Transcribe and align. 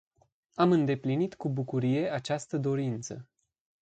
Am 0.55 0.71
îndeplinit 0.71 1.35
cu 1.35 1.49
bucurie 1.49 2.09
această 2.11 2.57
dorință. 2.57 3.27